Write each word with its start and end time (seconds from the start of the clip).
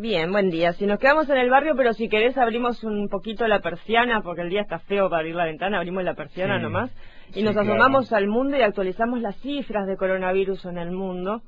Bien, 0.00 0.30
buen 0.30 0.48
día. 0.48 0.74
Si 0.74 0.86
nos 0.86 1.00
quedamos 1.00 1.28
en 1.28 1.38
el 1.38 1.50
barrio, 1.50 1.74
pero 1.74 1.92
si 1.92 2.08
querés 2.08 2.38
abrimos 2.38 2.84
un 2.84 3.08
poquito 3.08 3.48
la 3.48 3.58
persiana, 3.58 4.22
porque 4.22 4.42
el 4.42 4.48
día 4.48 4.60
está 4.60 4.78
feo 4.78 5.10
para 5.10 5.22
abrir 5.22 5.34
la 5.34 5.46
ventana, 5.46 5.78
abrimos 5.78 6.04
la 6.04 6.14
persiana 6.14 6.60
nomás, 6.60 6.92
y 7.34 7.42
nos 7.42 7.56
asomamos 7.56 8.12
al 8.12 8.28
mundo 8.28 8.56
y 8.56 8.60
actualizamos 8.60 9.20
las 9.20 9.34
cifras 9.38 9.88
de 9.88 9.96
coronavirus 9.96 10.66
en 10.66 10.78
el 10.78 10.92
mundo, 10.92 11.42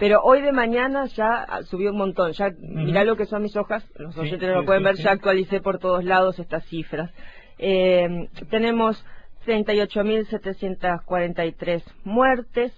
Pero 0.02 0.20
hoy 0.24 0.42
de 0.42 0.52
mañana 0.52 1.06
ya 1.06 1.48
subió 1.64 1.92
un 1.92 1.98
montón. 1.98 2.34
Ya 2.34 2.50
mirá 2.60 3.06
lo 3.06 3.16
que 3.16 3.26
son 3.26 3.42
mis 3.42 3.56
hojas, 3.56 3.90
los 3.96 4.18
oyentes 4.18 4.50
no 4.50 4.56
lo 4.56 4.66
pueden 4.66 4.84
ver, 4.84 4.96
ya 4.96 5.12
actualicé 5.12 5.62
por 5.62 5.80
todos 5.80 6.04
lados 6.04 6.40
estas 6.40 6.66
cifras. 6.66 7.10
Eh, 7.58 8.28
tenemos 8.50 9.02
38.743 9.46 11.84
muertes 12.04 12.74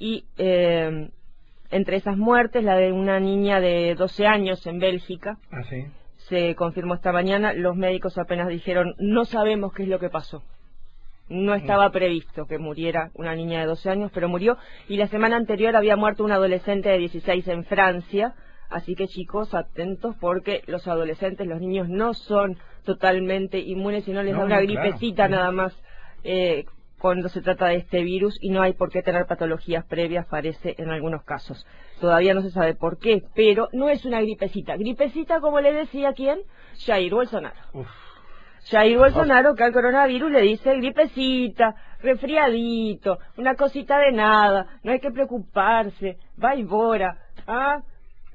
y 0.00 0.24
eh, 0.36 1.10
entre 1.70 1.96
esas 1.96 2.16
muertes 2.16 2.64
la 2.64 2.74
de 2.76 2.90
una 2.90 3.20
niña 3.20 3.60
de 3.60 3.94
12 3.94 4.26
años 4.26 4.66
en 4.66 4.80
Bélgica. 4.80 5.38
Ah, 5.52 5.62
sí 5.68 5.86
se 6.30 6.54
confirmó 6.54 6.94
esta 6.94 7.12
mañana, 7.12 7.52
los 7.52 7.76
médicos 7.76 8.16
apenas 8.16 8.48
dijeron, 8.48 8.94
no 8.98 9.24
sabemos 9.24 9.72
qué 9.74 9.82
es 9.82 9.88
lo 9.88 9.98
que 9.98 10.08
pasó. 10.08 10.42
No 11.28 11.54
estaba 11.54 11.88
mm. 11.88 11.92
previsto 11.92 12.46
que 12.46 12.58
muriera 12.58 13.10
una 13.14 13.34
niña 13.34 13.60
de 13.60 13.66
12 13.66 13.90
años, 13.90 14.10
pero 14.14 14.28
murió. 14.28 14.56
Y 14.88 14.96
la 14.96 15.08
semana 15.08 15.36
anterior 15.36 15.76
había 15.76 15.96
muerto 15.96 16.24
un 16.24 16.32
adolescente 16.32 16.88
de 16.88 16.98
16 16.98 17.48
en 17.48 17.64
Francia. 17.64 18.34
Así 18.68 18.94
que 18.94 19.08
chicos, 19.08 19.54
atentos 19.54 20.14
porque 20.20 20.62
los 20.66 20.86
adolescentes, 20.86 21.46
los 21.46 21.60
niños 21.60 21.88
no 21.88 22.14
son 22.14 22.56
totalmente 22.84 23.58
inmunes 23.58 24.06
y 24.06 24.12
no 24.12 24.22
les 24.22 24.36
da 24.36 24.44
una 24.44 24.60
gripecita 24.60 25.28
nada 25.28 25.50
más 25.50 25.76
eh, 26.22 26.64
cuando 27.00 27.30
se 27.30 27.40
trata 27.40 27.68
de 27.68 27.76
este 27.76 28.02
virus 28.02 28.36
y 28.42 28.50
no 28.50 28.60
hay 28.60 28.74
por 28.74 28.90
qué 28.90 29.02
tener 29.02 29.26
patologías 29.26 29.84
previas, 29.86 30.26
parece 30.26 30.74
en 30.78 30.90
algunos 30.90 31.24
casos. 31.24 31.66
Todavía 31.98 32.34
no 32.34 32.42
se 32.42 32.50
sabe 32.50 32.74
por 32.74 32.98
qué, 32.98 33.22
pero 33.34 33.68
no 33.72 33.88
es 33.88 34.04
una 34.04 34.20
gripecita. 34.20 34.76
Gripecita, 34.76 35.40
como 35.40 35.60
le 35.60 35.72
decía 35.72 36.12
quién, 36.12 36.40
Jair 36.84 37.12
Bolsonaro. 37.12 37.56
Jair 38.70 38.98
Bolsonaro, 38.98 39.54
que 39.54 39.64
al 39.64 39.72
coronavirus 39.72 40.30
le 40.30 40.42
dice 40.42 40.76
gripecita, 40.76 41.74
resfriadito, 42.02 43.18
una 43.38 43.54
cosita 43.54 43.98
de 43.98 44.12
nada, 44.12 44.66
no 44.82 44.92
hay 44.92 45.00
que 45.00 45.10
preocuparse, 45.10 46.18
va 46.42 46.54
y 46.54 46.64
bora. 46.64 47.16
¿ah? 47.46 47.82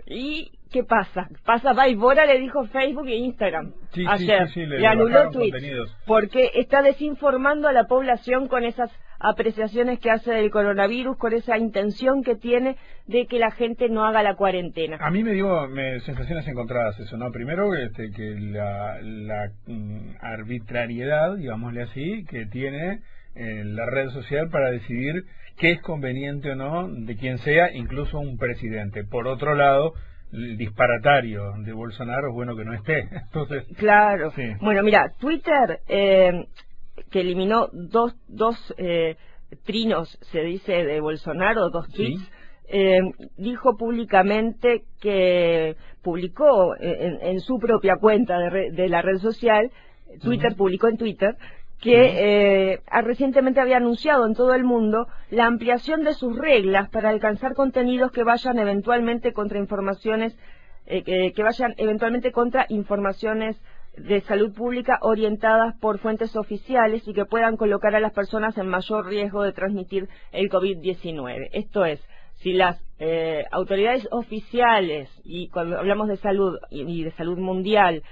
Y 0.08 0.55
¿qué 0.72 0.84
pasa? 0.84 1.28
Pasa 1.46 1.74
Vaivora 1.74 2.26
le 2.26 2.40
dijo 2.40 2.66
Facebook 2.66 3.08
e 3.08 3.16
Instagram 3.16 3.74
ayer. 4.08 4.48
le, 4.56 4.88
anuló 4.88 5.30
tweets 5.30 5.92
porque 6.06 6.52
está 6.56 6.82
desinformando 6.82 7.68
a 7.68 7.74
la 7.74 7.86
población 7.86 8.48
con 8.48 8.64
esas 8.64 8.92
apreciaciones 9.20 10.00
que 10.00 10.12
hace 10.12 10.32
del 10.32 10.52
coronavirus, 10.52 11.18
con 11.18 11.34
esa 11.34 11.58
intención 11.58 12.24
que 12.24 12.36
tiene 12.36 12.78
de 13.08 13.26
que 13.28 13.40
la 13.40 13.52
gente 13.52 13.90
no 13.90 14.06
haga 14.06 14.24
la 14.24 14.36
cuarentena. 14.36 14.98
A 15.00 15.10
mí 15.10 15.24
me 15.24 15.34
dio 15.34 15.68
sensaciones 16.02 16.48
encontradas 16.48 17.00
eso, 17.00 17.18
¿no? 17.18 17.32
Primero 17.32 17.74
este, 17.76 18.12
que 18.12 18.36
la, 18.40 19.00
la 19.02 19.52
mm, 19.68 20.16
arbitrariedad, 20.22 21.36
digámosle 21.38 21.84
así, 21.84 22.26
que 22.30 22.46
tiene 22.46 23.00
eh, 23.36 23.64
la 23.66 23.86
red 23.86 24.10
social 24.10 24.50
para 24.50 24.72
decidir 24.72 25.24
qué 25.58 25.72
es 25.72 25.82
conveniente 25.82 26.52
o 26.52 26.56
no 26.56 26.88
de 26.88 27.16
quien 27.16 27.38
sea, 27.40 27.72
incluso 27.74 28.20
un 28.20 28.38
presidente. 28.38 29.04
Por 29.04 29.28
otro 29.28 29.56
lado, 29.56 29.94
el 30.32 30.58
disparatario 30.58 31.54
de 31.64 31.74
Bolsonaro 31.74 32.30
es 32.30 32.34
bueno 32.34 32.56
que 32.56 32.66
no 32.66 32.74
esté. 32.74 33.08
Entonces, 33.26 33.66
claro. 33.78 34.32
Bueno, 34.62 34.84
mira, 34.84 35.14
Twitter, 35.20 35.80
eh, 35.88 36.48
que 37.12 37.22
eliminó 37.22 37.70
dos, 37.72 38.16
dos 38.28 38.56
eh, 38.78 39.16
trinos, 39.66 40.18
se 40.32 40.42
dice, 40.42 40.84
de 40.84 41.00
Bolsonaro, 41.00 41.70
dos 41.70 41.88
tweets, 41.90 42.32
eh, 42.68 43.00
dijo 43.38 43.78
públicamente 43.78 44.84
que 45.00 45.76
publicó 46.02 46.76
en, 46.80 47.40
su 47.40 47.60
propia 47.60 47.96
cuenta 48.00 48.38
de, 48.40 48.90
la 48.90 49.02
red 49.02 49.18
social, 49.18 49.72
Twitter 50.22 50.56
publicó 50.56 50.88
en 50.88 50.98
Twitter, 50.98 51.36
que 51.82 52.74
eh, 52.74 52.82
recientemente 53.04 53.60
había 53.60 53.78
anunciado 53.78 54.26
en 54.26 54.34
todo 54.34 54.54
el 54.54 54.64
mundo 54.64 55.08
la 55.30 55.46
ampliación 55.46 56.04
de 56.04 56.14
sus 56.14 56.38
reglas 56.38 56.90
para 56.90 57.10
alcanzar 57.10 57.54
contenidos 57.54 58.12
que 58.12 58.24
vayan 58.24 58.58
eventualmente 58.60 59.34
contra 59.34 59.60
informaciones 59.60 60.36
eh, 60.88 61.34
que, 61.34 61.44
vayan 61.44 61.74
eventualmente 61.78 62.32
contra 62.32 62.68
informaciones 62.70 63.60
de 63.98 64.22
salud 64.22 64.54
pública 64.54 65.00
orientadas 65.02 65.76
por 65.80 65.98
fuentes 65.98 66.36
oficiales 66.36 67.08
y 67.08 67.14
que 67.14 67.26
puedan 67.26 67.58
colocar 67.58 67.96
a 67.96 68.00
las 68.00 68.14
personas 68.14 68.56
en 68.60 68.68
mayor 68.68 69.08
riesgo 69.08 69.42
de 69.42 69.52
transmitir 69.52 70.08
el 70.32 70.50
COVID-19. 70.50 71.50
Esto 71.54 71.86
es, 71.86 72.00
si 72.36 72.54
las 72.54 72.80
eh, 73.00 73.46
autoridades 73.52 74.08
oficiales, 74.12 75.10
y 75.24 75.50
cuando 75.50 75.80
hablamos 75.80 76.08
de 76.08 76.18
salud 76.18 76.60
y, 76.70 77.04
de 77.04 77.12
salud 77.12 77.40
mundial, 77.40 78.04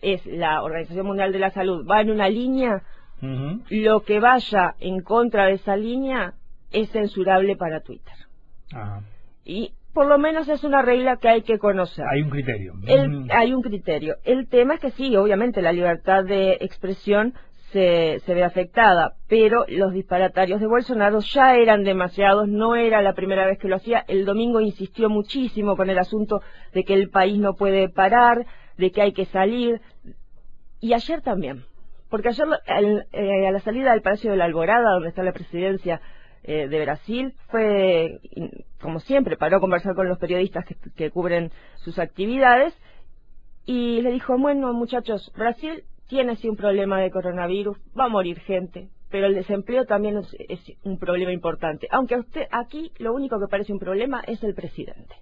es 0.00 0.24
la 0.24 0.62
Organización 0.62 1.06
Mundial 1.06 1.30
de 1.30 1.40
la 1.40 1.50
Salud, 1.50 1.86
va 1.86 2.00
en 2.00 2.10
una 2.10 2.30
línea, 2.30 2.82
lo 3.70 4.02
que 4.02 4.20
vaya 4.20 4.74
en 4.80 5.00
contra 5.02 5.46
de 5.46 5.52
esa 5.54 5.76
línea 5.76 6.34
es 6.70 6.90
censurable 6.90 7.56
para 7.56 7.80
Twitter. 7.80 8.14
Y 9.44 9.72
por 9.92 10.06
lo 10.06 10.18
menos 10.18 10.48
es 10.48 10.64
una 10.64 10.82
regla 10.82 11.18
que 11.18 11.28
hay 11.28 11.42
que 11.42 11.58
conocer. 11.58 12.04
Hay 12.10 12.22
un 12.22 12.30
criterio. 12.30 12.74
Hay 13.30 13.54
un 13.54 13.62
criterio. 13.62 14.16
El 14.24 14.48
tema 14.48 14.74
es 14.74 14.80
que 14.80 14.90
sí, 14.90 15.16
obviamente 15.16 15.62
la 15.62 15.72
libertad 15.72 16.24
de 16.24 16.58
expresión 16.60 17.34
se, 17.70 18.20
se, 18.24 18.34
ve 18.34 18.44
afectada, 18.44 19.14
pero 19.28 19.64
los 19.68 19.92
disparatarios 19.92 20.60
de 20.60 20.66
Bolsonaro 20.66 21.20
ya 21.20 21.56
eran 21.56 21.82
demasiados, 21.82 22.48
no 22.48 22.76
era 22.76 23.02
la 23.02 23.14
primera 23.14 23.46
vez 23.46 23.58
que 23.58 23.68
lo 23.68 23.76
hacía. 23.76 24.04
El 24.06 24.24
domingo 24.24 24.60
insistió 24.60 25.08
muchísimo 25.08 25.76
con 25.76 25.90
el 25.90 25.98
asunto 25.98 26.40
de 26.72 26.84
que 26.84 26.94
el 26.94 27.10
país 27.10 27.38
no 27.38 27.54
puede 27.54 27.88
parar, 27.88 28.46
de 28.76 28.90
que 28.90 29.02
hay 29.02 29.12
que 29.12 29.24
salir, 29.26 29.80
y 30.80 30.92
ayer 30.92 31.20
también 31.22 31.64
porque 32.14 32.28
ayer 32.28 32.46
eh, 33.10 33.48
a 33.48 33.50
la 33.50 33.58
salida 33.58 33.90
del 33.90 34.00
Palacio 34.00 34.30
de 34.30 34.36
la 34.36 34.44
Alborada, 34.44 34.92
donde 34.92 35.08
está 35.08 35.24
la 35.24 35.32
presidencia 35.32 36.00
eh, 36.44 36.68
de 36.68 36.80
Brasil, 36.80 37.34
fue, 37.48 38.20
como 38.80 39.00
siempre, 39.00 39.36
paró 39.36 39.56
a 39.56 39.60
conversar 39.60 39.96
con 39.96 40.08
los 40.08 40.16
periodistas 40.20 40.64
que, 40.94 41.10
cubren 41.10 41.50
sus 41.74 41.98
actividades 41.98 42.72
y 43.66 44.00
le 44.00 44.12
dijo, 44.12 44.38
bueno, 44.38 44.72
muchachos, 44.72 45.32
Brasil 45.36 45.82
tiene 46.06 46.36
sí 46.36 46.48
un 46.48 46.54
problema 46.54 47.00
de 47.00 47.10
coronavirus, 47.10 47.76
va 47.98 48.04
a 48.04 48.08
morir 48.08 48.38
gente, 48.38 48.90
pero 49.10 49.26
el 49.26 49.34
desempleo 49.34 49.84
también 49.84 50.18
es, 50.18 50.36
es 50.48 50.60
un 50.84 51.00
problema 51.00 51.32
importante. 51.32 51.88
Aunque 51.90 52.14
a 52.14 52.20
usted 52.20 52.46
aquí 52.52 52.92
lo 53.00 53.12
único 53.12 53.40
que 53.40 53.48
parece 53.50 53.72
un 53.72 53.80
problema 53.80 54.22
es 54.24 54.40
el 54.44 54.54
presidente. 54.54 55.16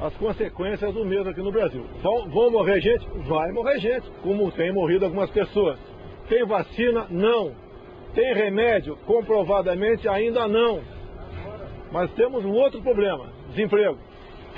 as 0.00 0.14
consequências 0.16 0.94
do 0.94 1.04
mesmo 1.04 1.28
aqui 1.28 1.42
no 1.42 1.52
Brasil. 1.52 1.84
Vão, 2.02 2.28
vão 2.30 2.50
morrer 2.50 2.80
gente? 2.80 3.06
Vai 3.28 3.52
morrer 3.52 3.78
gente, 3.78 4.10
como 4.22 4.50
tem 4.52 4.72
morrido 4.72 5.04
algumas 5.04 5.30
pessoas. 5.30 5.78
Tem 6.30 6.46
vacina? 6.46 7.08
Não. 7.10 7.56
Tem 8.14 8.32
remédio? 8.32 8.96
Comprovadamente 9.04 10.08
ainda 10.08 10.46
não. 10.46 10.80
Mas 11.90 12.08
temos 12.12 12.44
um 12.44 12.52
outro 12.52 12.80
problema, 12.80 13.32
desemprego. 13.48 13.98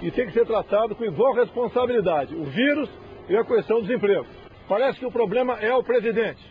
E 0.02 0.10
tem 0.10 0.26
que 0.26 0.32
ser 0.32 0.46
tratado 0.46 0.94
com 0.94 1.02
igual 1.02 1.32
responsabilidade, 1.32 2.34
o 2.34 2.44
vírus 2.44 2.90
e 3.26 3.36
a 3.36 3.42
questão 3.42 3.78
do 3.80 3.86
desemprego. 3.86 4.26
Parece 4.68 4.98
que 4.98 5.06
o 5.06 5.10
problema 5.10 5.54
é 5.60 5.74
o 5.74 5.82
presidente. 5.82 6.42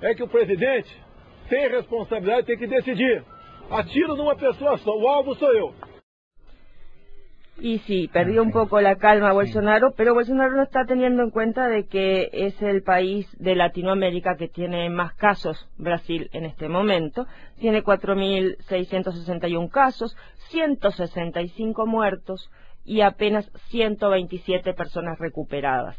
É 0.00 0.14
que 0.14 0.22
o 0.22 0.28
presidente 0.28 0.96
tem 1.48 1.68
responsabilidade, 1.68 2.46
tem 2.46 2.56
que 2.56 2.66
decidir. 2.68 3.24
Atiro 3.70 4.14
numa 4.14 4.36
pessoa 4.36 4.78
só, 4.78 4.96
o 4.96 5.08
alvo 5.08 5.34
sou 5.34 5.52
eu. 5.52 5.74
Y 7.58 7.78
sí, 7.80 8.08
perdió 8.08 8.42
un 8.42 8.50
poco 8.50 8.80
la 8.80 8.96
calma 8.96 9.32
Bolsonaro, 9.32 9.92
pero 9.94 10.14
Bolsonaro 10.14 10.56
no 10.56 10.62
está 10.62 10.84
teniendo 10.86 11.22
en 11.22 11.30
cuenta 11.30 11.68
de 11.68 11.86
que 11.86 12.30
es 12.32 12.60
el 12.62 12.82
país 12.82 13.28
de 13.38 13.54
Latinoamérica 13.54 14.36
que 14.36 14.48
tiene 14.48 14.88
más 14.88 15.14
casos, 15.14 15.68
Brasil 15.76 16.30
en 16.32 16.46
este 16.46 16.68
momento. 16.68 17.26
Tiene 17.60 17.84
4.661 17.84 19.68
casos, 19.70 20.16
165 20.48 21.86
muertos 21.86 22.50
y 22.84 23.02
apenas 23.02 23.50
127 23.68 24.72
personas 24.72 25.18
recuperadas. 25.18 25.96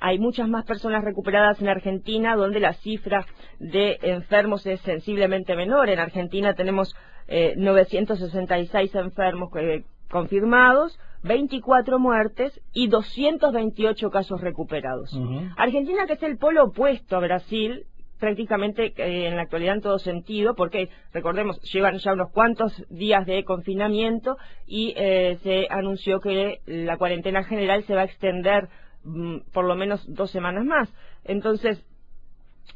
Hay 0.00 0.18
muchas 0.18 0.48
más 0.48 0.64
personas 0.64 1.02
recuperadas 1.02 1.60
en 1.60 1.68
Argentina, 1.68 2.36
donde 2.36 2.60
la 2.60 2.74
cifra 2.74 3.26
de 3.58 3.98
enfermos 4.02 4.64
es 4.66 4.80
sensiblemente 4.80 5.56
menor. 5.56 5.90
En 5.90 5.98
Argentina 5.98 6.54
tenemos 6.54 6.94
eh, 7.26 7.54
966 7.56 8.94
enfermos 8.94 9.50
que 9.52 9.84
confirmados, 10.10 10.98
24 11.22 11.98
muertes 11.98 12.60
y 12.72 12.88
228 12.88 14.10
casos 14.10 14.40
recuperados. 14.40 15.18
Argentina, 15.56 16.06
que 16.06 16.14
es 16.14 16.22
el 16.22 16.38
polo 16.38 16.64
opuesto 16.64 17.16
a 17.16 17.20
Brasil, 17.20 17.86
prácticamente 18.18 18.92
eh, 18.96 19.26
en 19.28 19.36
la 19.36 19.42
actualidad 19.42 19.76
en 19.76 19.80
todo 19.80 19.98
sentido, 19.98 20.54
porque 20.54 20.90
recordemos, 21.12 21.60
llevan 21.72 21.98
ya 21.98 22.12
unos 22.12 22.30
cuantos 22.30 22.84
días 22.90 23.26
de 23.26 23.44
confinamiento 23.44 24.36
y 24.66 24.94
eh, 24.96 25.38
se 25.42 25.66
anunció 25.70 26.20
que 26.20 26.60
la 26.66 26.98
cuarentena 26.98 27.44
general 27.44 27.82
se 27.84 27.94
va 27.94 28.02
a 28.02 28.04
extender 28.04 28.68
mm, 29.04 29.38
por 29.52 29.64
lo 29.64 29.74
menos 29.74 30.04
dos 30.14 30.30
semanas 30.30 30.64
más. 30.64 30.92
Entonces, 31.24 31.82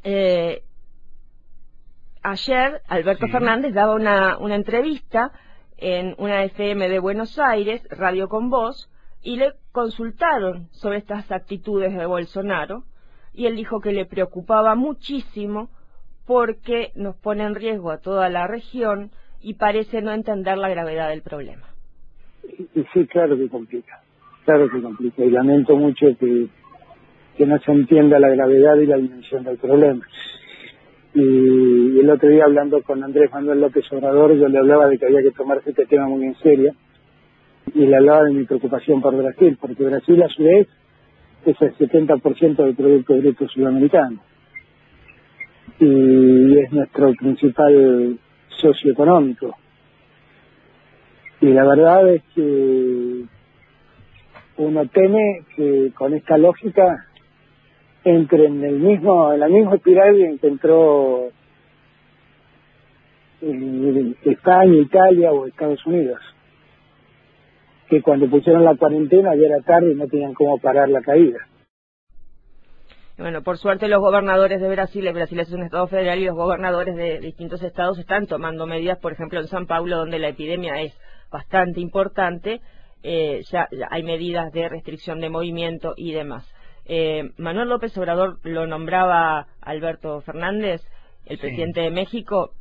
eh, 0.03 0.63
ayer 2.23 2.81
Alberto 2.87 3.27
Fernández 3.27 3.73
daba 3.73 3.95
una, 3.95 4.37
una 4.39 4.55
entrevista 4.55 5.31
en 5.77 6.15
una 6.17 6.43
FM 6.43 6.89
de 6.89 6.99
Buenos 6.99 7.37
Aires, 7.39 7.85
Radio 7.89 8.27
con 8.29 8.49
Voz, 8.49 8.89
y 9.21 9.37
le 9.37 9.53
consultaron 9.71 10.67
sobre 10.71 10.99
estas 10.99 11.31
actitudes 11.31 11.95
de 11.95 12.05
Bolsonaro 12.05 12.83
y 13.33 13.47
él 13.47 13.55
dijo 13.55 13.81
que 13.81 13.91
le 13.91 14.05
preocupaba 14.05 14.75
muchísimo 14.75 15.69
porque 16.25 16.91
nos 16.95 17.15
pone 17.17 17.43
en 17.43 17.55
riesgo 17.55 17.91
a 17.91 17.99
toda 17.99 18.29
la 18.29 18.47
región 18.47 19.11
y 19.41 19.55
parece 19.55 20.01
no 20.01 20.11
entender 20.11 20.57
la 20.57 20.69
gravedad 20.69 21.09
del 21.09 21.21
problema. 21.21 21.67
Sí, 22.93 23.07
claro 23.07 23.35
que 23.37 23.49
complica, 23.49 24.01
claro 24.45 24.69
que 24.69 24.81
complica 24.81 25.23
y 25.23 25.29
lamento 25.29 25.75
mucho 25.75 26.07
que, 26.19 26.47
que 27.37 27.45
no 27.45 27.59
se 27.59 27.71
entienda 27.71 28.19
la 28.19 28.29
gravedad 28.29 28.75
y 28.77 28.85
la 28.85 28.97
dimensión 28.97 29.43
del 29.43 29.57
problema. 29.57 30.05
Y 31.15 31.97
el 31.97 32.09
otro 32.09 32.27
día 32.27 32.43
hablando 32.43 32.83
con 32.83 33.01
Andrés 33.01 33.31
Manuel 33.31 33.61
López 33.61 33.89
Obrador, 33.93 34.35
yo 34.35 34.49
le 34.49 34.57
hablaba 34.57 34.89
de 34.89 34.97
que 34.97 35.05
había 35.05 35.21
que 35.21 35.31
tomarse 35.31 35.69
este 35.69 35.85
tema 35.85 36.07
muy 36.07 36.25
en 36.25 36.35
serio 36.35 36.73
y 37.73 37.85
le 37.85 37.95
hablaba 37.95 38.25
de 38.25 38.33
mi 38.33 38.43
preocupación 38.43 39.01
por 39.01 39.15
Brasil, 39.15 39.57
porque 39.59 39.85
Brasil 39.85 40.21
a 40.21 40.27
su 40.27 40.43
vez 40.43 40.67
es 41.45 41.61
el 41.61 41.73
70% 41.77 42.55
del 42.57 42.75
Producto 42.75 43.15
Bruto 43.15 43.47
Sudamericano 43.47 44.19
y 45.79 46.57
es 46.59 46.71
nuestro 46.73 47.13
principal 47.13 48.19
socio 48.49 48.91
económico. 48.91 49.55
Y 51.39 51.47
la 51.47 51.63
verdad 51.65 52.09
es 52.13 52.23
que 52.33 53.23
uno 54.57 54.85
teme 54.87 55.45
que 55.55 55.93
con 55.95 56.13
esta 56.13 56.37
lógica 56.37 57.07
entre 58.05 58.45
en 58.45 58.63
el 58.63 58.79
mismo 58.79 59.33
en 59.33 59.39
la 59.41 59.47
misma 59.49 59.75
espiral 59.75 60.21
en 60.21 60.37
que 60.37 60.47
entró 60.47 61.29
España, 63.41 64.75
Italia 64.75 65.31
o 65.31 65.45
Estados 65.45 65.85
Unidos 65.85 66.21
que 67.89 68.01
cuando 68.01 68.29
pusieron 68.29 68.63
la 68.63 68.75
cuarentena 68.75 69.35
ya 69.35 69.47
era 69.47 69.61
tarde 69.61 69.91
y 69.91 69.95
no 69.95 70.07
tenían 70.07 70.33
cómo 70.33 70.57
parar 70.57 70.89
la 70.89 71.01
caída. 71.01 71.39
Bueno, 73.17 73.43
por 73.43 73.57
suerte 73.57 73.87
los 73.87 74.01
gobernadores 74.01 74.59
de 74.59 74.67
Brasil, 74.67 75.09
Brasil 75.13 75.39
es 75.39 75.51
un 75.51 75.63
estado 75.63 75.87
federal 75.87 76.19
y 76.19 76.25
los 76.25 76.35
gobernadores 76.35 76.95
de 76.95 77.19
distintos 77.19 77.63
estados 77.63 77.97
están 77.97 78.27
tomando 78.27 78.67
medidas, 78.67 78.99
por 78.99 79.13
ejemplo 79.13 79.39
en 79.39 79.47
San 79.47 79.67
Paulo, 79.67 79.97
donde 79.97 80.19
la 80.19 80.29
epidemia 80.29 80.81
es 80.81 80.93
bastante 81.31 81.79
importante, 81.79 82.59
eh, 83.03 83.41
ya, 83.51 83.69
hay 83.89 84.03
medidas 84.03 84.51
de 84.51 84.67
restricción 84.67 85.21
de 85.21 85.29
movimiento 85.29 85.93
y 85.95 86.11
demás. 86.11 86.45
Eh, 86.85 87.31
Manuel 87.37 87.69
López 87.69 87.97
Obrador 87.97 88.39
lo 88.43 88.67
nombraba 88.67 89.47
Alberto 89.61 90.21
Fernández, 90.21 90.81
el 91.25 91.39
presidente 91.39 91.81
de 91.81 91.89
México, 91.89 92.51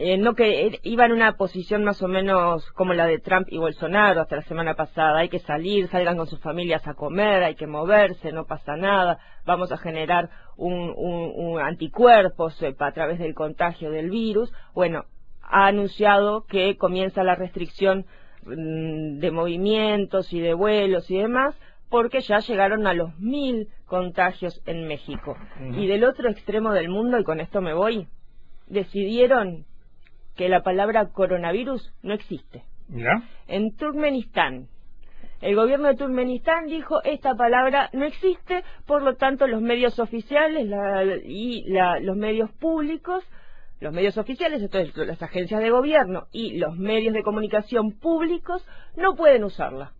eh, 0.00 0.16
no 0.16 0.36
que 0.36 0.78
iba 0.84 1.06
en 1.06 1.12
una 1.12 1.36
posición 1.36 1.82
más 1.82 2.00
o 2.02 2.06
menos 2.06 2.70
como 2.70 2.94
la 2.94 3.04
de 3.06 3.18
Trump 3.18 3.48
y 3.50 3.58
Bolsonaro 3.58 4.20
hasta 4.20 4.36
la 4.36 4.42
semana 4.42 4.74
pasada. 4.74 5.18
Hay 5.18 5.28
que 5.28 5.40
salir, 5.40 5.88
salgan 5.88 6.16
con 6.16 6.28
sus 6.28 6.38
familias 6.38 6.86
a 6.86 6.94
comer, 6.94 7.42
hay 7.42 7.56
que 7.56 7.66
moverse, 7.66 8.30
no 8.30 8.44
pasa 8.46 8.76
nada. 8.76 9.18
Vamos 9.44 9.72
a 9.72 9.76
generar 9.76 10.30
un, 10.56 10.94
un, 10.96 11.60
anticuerpos 11.60 12.62
eh, 12.62 12.76
a 12.78 12.92
través 12.92 13.18
del 13.18 13.34
contagio 13.34 13.90
del 13.90 14.08
virus. 14.08 14.52
Bueno, 14.72 15.04
ha 15.42 15.66
anunciado 15.66 16.44
que 16.46 16.76
comienza 16.76 17.24
la 17.24 17.34
restricción 17.34 18.06
mm, 18.44 19.18
de 19.18 19.30
movimientos 19.32 20.32
y 20.32 20.38
de 20.38 20.54
vuelos 20.54 21.10
y 21.10 21.18
demás 21.18 21.56
porque 21.90 22.20
ya 22.20 22.38
llegaron 22.40 22.86
a 22.86 22.94
los 22.94 23.18
mil 23.18 23.68
contagios 23.86 24.60
en 24.66 24.86
México. 24.86 25.36
Y 25.74 25.86
del 25.86 26.04
otro 26.04 26.30
extremo 26.30 26.72
del 26.72 26.88
mundo, 26.88 27.18
y 27.18 27.24
con 27.24 27.40
esto 27.40 27.60
me 27.60 27.74
voy, 27.74 28.06
decidieron 28.66 29.64
que 30.36 30.48
la 30.48 30.62
palabra 30.62 31.08
coronavirus 31.08 31.92
no 32.02 32.14
existe. 32.14 32.64
En 33.46 33.76
Turkmenistán, 33.76 34.68
el 35.40 35.54
gobierno 35.54 35.88
de 35.88 35.96
Turkmenistán 35.96 36.66
dijo 36.66 37.02
esta 37.04 37.34
palabra 37.34 37.90
no 37.92 38.04
existe, 38.04 38.64
por 38.86 39.02
lo 39.02 39.16
tanto 39.16 39.46
los 39.46 39.62
medios 39.62 39.98
oficiales 39.98 40.68
y 41.24 41.64
los 41.68 42.16
medios 42.16 42.50
públicos, 42.52 43.24
los 43.80 43.92
medios 43.92 44.18
oficiales, 44.18 44.62
entonces 44.62 44.96
las 44.96 45.22
agencias 45.22 45.60
de 45.60 45.70
gobierno 45.70 46.26
y 46.32 46.58
los 46.58 46.76
medios 46.76 47.14
de 47.14 47.22
comunicación 47.22 47.92
públicos 47.92 48.66
no 48.96 49.14
pueden 49.14 49.44
usarla. 49.44 49.92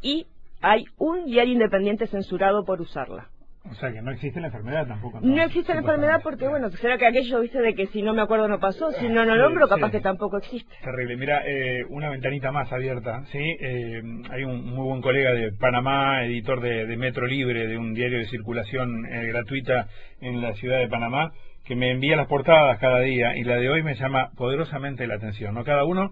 Y 0.00 0.26
hay 0.60 0.84
un 0.98 1.26
diario 1.26 1.52
independiente 1.52 2.06
censurado 2.06 2.64
por 2.64 2.80
usarla. 2.80 3.28
O 3.70 3.74
sea, 3.74 3.92
que 3.92 4.02
no 4.02 4.10
existe 4.10 4.40
la 4.40 4.48
enfermedad 4.48 4.88
tampoco. 4.88 5.20
No, 5.22 5.40
existe 5.40 5.72
la 5.72 5.80
enfermedad 5.80 6.20
porque, 6.22 6.48
bueno, 6.48 6.68
será 6.70 6.98
que 6.98 7.06
aquello, 7.06 7.40
viste, 7.40 7.60
de 7.60 7.74
que 7.74 7.86
si 7.86 8.02
no 8.02 8.12
me 8.12 8.20
acuerdo 8.20 8.48
no 8.48 8.58
pasó, 8.58 8.90
si 8.90 9.08
no 9.08 9.24
no 9.24 9.36
lo 9.36 9.44
nombro, 9.44 9.68
capaz 9.68 9.92
que 9.92 10.00
tampoco 10.00 10.38
existe. 10.38 10.74
Terrible. 10.82 11.16
Mira, 11.16 11.42
eh, 11.46 11.84
una 11.88 12.10
ventanita 12.10 12.50
más 12.50 12.72
abierta, 12.72 13.24
¿sí? 13.26 13.38
Eh, 13.38 14.02
hay 14.30 14.42
un 14.42 14.64
muy 14.64 14.84
buen 14.88 15.00
colega 15.00 15.32
de 15.32 15.52
Panamá, 15.52 16.24
editor 16.24 16.60
de, 16.60 16.96
Metro 16.96 17.26
Libre, 17.26 17.68
de 17.68 17.78
un 17.78 17.94
diario 17.94 18.18
de 18.18 18.26
circulación 18.26 19.06
eh, 19.06 19.26
gratuita 19.26 19.86
en 20.20 20.42
la 20.42 20.54
ciudad 20.54 20.78
de 20.78 20.88
Panamá, 20.88 21.30
que 21.64 21.76
me 21.76 21.92
envía 21.92 22.16
las 22.16 22.26
portadas 22.26 22.78
cada 22.80 22.98
día 22.98 23.36
y 23.36 23.44
la 23.44 23.56
de 23.56 23.70
hoy 23.70 23.84
me 23.84 23.94
llama 23.94 24.30
poderosamente 24.36 25.06
la 25.06 25.14
atención. 25.14 25.54
¿no? 25.54 25.62
Cada 25.62 25.84
uno 25.84 26.10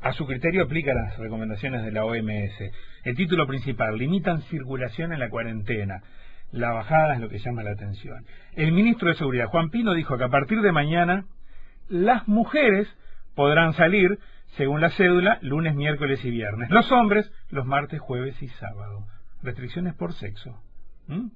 a 0.00 0.12
su 0.12 0.26
criterio 0.26 0.64
aplica 0.64 0.94
las 0.94 1.16
recomendaciones 1.18 1.84
de 1.84 1.92
la 1.92 2.04
OMS. 2.04 2.72
El 3.04 3.16
título 3.16 3.46
principal, 3.46 3.96
limitan 3.96 4.42
circulación 4.42 5.12
en 5.12 5.20
la 5.20 5.30
cuarentena 5.30 6.02
la 6.52 6.72
bajada 6.72 7.14
es 7.14 7.20
lo 7.20 7.28
que 7.28 7.38
llama 7.38 7.62
la 7.62 7.72
atención. 7.72 8.24
El 8.54 8.72
ministro 8.72 9.08
de 9.08 9.14
Seguridad, 9.14 9.46
Juan 9.46 9.70
Pino, 9.70 9.92
dijo 9.92 10.16
que 10.16 10.24
a 10.24 10.28
partir 10.28 10.60
de 10.60 10.72
mañana 10.72 11.26
las 11.88 12.26
mujeres 12.26 12.88
podrán 13.34 13.74
salir, 13.74 14.18
según 14.56 14.80
la 14.80 14.90
cédula, 14.90 15.38
lunes, 15.42 15.74
miércoles 15.74 16.24
y 16.24 16.30
viernes. 16.30 16.70
Los 16.70 16.90
hombres, 16.90 17.30
los 17.50 17.66
martes, 17.66 18.00
jueves 18.00 18.40
y 18.42 18.48
sábado. 18.48 19.06
Restricciones 19.42 19.94
por 19.94 20.14
sexo. 20.14 20.60
¿Mm? 21.06 21.28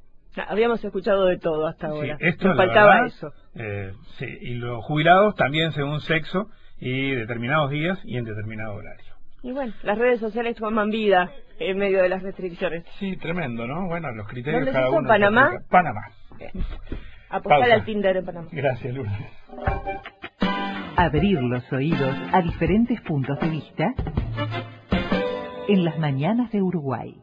Habíamos 0.48 0.82
escuchado 0.82 1.26
de 1.26 1.38
todo 1.38 1.66
hasta 1.66 1.88
ahora. 1.88 2.16
esto, 2.18 2.54
faltaba 2.56 3.06
eso. 3.06 3.32
Eh, 3.54 3.92
sí, 4.16 4.26
y 4.40 4.54
los 4.54 4.82
jubilados 4.82 5.34
también 5.34 5.72
según 5.72 6.00
sexo 6.00 6.48
y 6.84 7.14
determinados 7.14 7.70
días 7.70 7.96
y 8.04 8.16
en 8.16 8.24
determinado 8.24 8.74
horario. 8.74 9.14
Y 9.44 9.52
bueno, 9.52 9.72
las 9.84 9.96
redes 9.96 10.18
sociales 10.18 10.56
toman 10.56 10.90
vida 10.90 11.30
en 11.60 11.78
medio 11.78 12.02
de 12.02 12.08
las 12.08 12.22
restricciones. 12.22 12.84
Sí, 12.98 13.16
tremendo, 13.18 13.68
¿no? 13.68 13.86
Bueno, 13.86 14.10
los 14.12 14.26
criterios 14.26 14.68
cada 14.70 14.90
uno. 14.90 15.06
¿Panamá? 15.06 15.52
Panamá. 15.70 16.00
Apostar 17.30 17.70
al 17.70 17.84
Tinder 17.84 18.16
en 18.16 18.24
Panamá. 18.24 18.48
Gracias, 18.50 18.92
Lourdes. 18.92 19.14
Abrir 20.96 21.40
los 21.40 21.72
oídos 21.72 22.16
a 22.32 22.42
diferentes 22.42 23.00
puntos 23.02 23.38
de 23.38 23.48
vista 23.48 23.94
en 25.68 25.84
las 25.84 25.96
mañanas 25.98 26.50
de 26.50 26.62
Uruguay. 26.62 27.22